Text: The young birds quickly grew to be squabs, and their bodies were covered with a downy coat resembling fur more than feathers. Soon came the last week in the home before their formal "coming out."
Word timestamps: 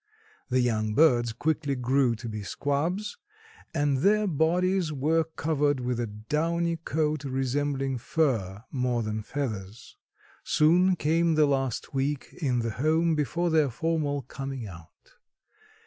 The 0.49 0.61
young 0.61 0.95
birds 0.95 1.31
quickly 1.31 1.75
grew 1.75 2.15
to 2.15 2.27
be 2.27 2.41
squabs, 2.41 3.19
and 3.71 3.99
their 3.99 4.25
bodies 4.25 4.91
were 4.91 5.23
covered 5.25 5.79
with 5.79 5.99
a 5.99 6.07
downy 6.07 6.77
coat 6.77 7.23
resembling 7.23 7.99
fur 7.99 8.63
more 8.71 9.03
than 9.03 9.21
feathers. 9.21 9.97
Soon 10.43 10.95
came 10.95 11.35
the 11.35 11.45
last 11.45 11.93
week 11.93 12.29
in 12.41 12.61
the 12.61 12.71
home 12.71 13.13
before 13.13 13.51
their 13.51 13.69
formal 13.69 14.23
"coming 14.23 14.65
out." 14.65 15.11